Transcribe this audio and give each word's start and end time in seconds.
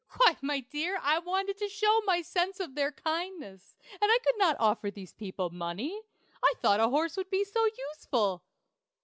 "Why, 0.19 0.35
my 0.41 0.61
dear, 0.61 0.97
I 0.99 1.19
wanted 1.19 1.59
to 1.59 1.69
show 1.69 2.01
my 2.05 2.23
sense 2.23 2.59
of 2.59 2.73
their 2.73 2.91
kindness, 2.91 3.75
and 4.01 4.09
I 4.11 4.17
could 4.25 4.35
not 4.39 4.55
offer 4.59 4.89
these 4.89 5.13
people 5.13 5.51
money. 5.51 6.01
I 6.43 6.55
thought 6.59 6.79
a 6.79 6.89
horse 6.89 7.17
would 7.17 7.29
be 7.29 7.43
so 7.43 7.67
useful!" 7.93 8.41